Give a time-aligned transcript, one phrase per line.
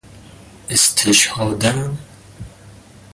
[0.69, 1.93] استشهاداً